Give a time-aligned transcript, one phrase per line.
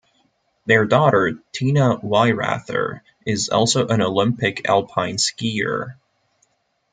[0.65, 5.93] Their daughter Tina Weirather is also an Olympic alpine skier.